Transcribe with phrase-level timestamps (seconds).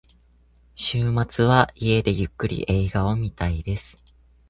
[0.73, 3.99] 週末は家でゆっくり映画を見たいです。